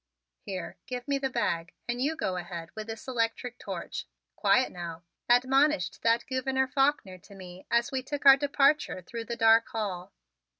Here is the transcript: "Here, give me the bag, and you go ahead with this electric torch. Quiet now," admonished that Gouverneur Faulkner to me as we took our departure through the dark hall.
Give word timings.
"Here, 0.39 0.77
give 0.87 1.07
me 1.07 1.19
the 1.19 1.29
bag, 1.29 1.73
and 1.87 2.01
you 2.01 2.15
go 2.15 2.35
ahead 2.35 2.71
with 2.73 2.87
this 2.87 3.07
electric 3.07 3.59
torch. 3.59 4.07
Quiet 4.35 4.71
now," 4.71 5.03
admonished 5.29 6.01
that 6.01 6.25
Gouverneur 6.25 6.65
Faulkner 6.65 7.19
to 7.19 7.35
me 7.35 7.67
as 7.69 7.91
we 7.91 8.01
took 8.01 8.25
our 8.25 8.35
departure 8.35 9.03
through 9.03 9.25
the 9.25 9.35
dark 9.35 9.67
hall. 9.67 10.11